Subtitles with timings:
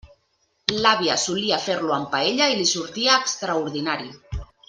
[0.85, 4.11] L'àvia solia fer-lo en paella i li sortia extraordinari.